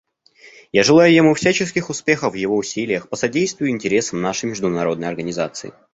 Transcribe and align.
Я 0.71 0.81
желаю 0.81 1.13
ему 1.13 1.35
всяческих 1.35 1.91
успехов 1.91 2.33
в 2.33 2.35
его 2.35 2.57
усилиях 2.57 3.07
по 3.07 3.15
содействию 3.15 3.69
интересам 3.69 4.19
нашей 4.19 4.45
международной 4.49 5.07
организации. 5.07 5.73